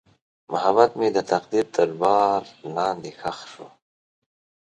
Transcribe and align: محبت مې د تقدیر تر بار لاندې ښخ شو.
محبت 0.51 0.91
مې 0.99 1.07
د 1.15 1.19
تقدیر 1.31 1.65
تر 1.75 1.89
بار 2.01 2.41
لاندې 2.75 3.11
ښخ 3.19 3.39
شو. 3.51 3.67